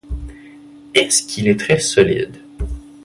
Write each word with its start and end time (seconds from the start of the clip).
Est-ce 0.95 1.21
qu'il 1.27 1.47
est 1.47 1.59
très 1.59 1.77
solide? 1.77 2.37